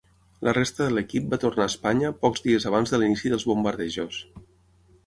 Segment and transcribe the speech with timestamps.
[0.45, 4.25] La resta de l'equip va tornar a Espanya pocs dies abans de l'inici dels bombardejos.